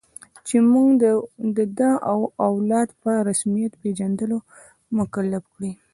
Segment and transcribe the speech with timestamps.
[0.47, 0.89] چې موږ
[1.57, 4.37] د ده او اولاد په رسمیت پېژندلو
[4.97, 5.71] مکلف کړي.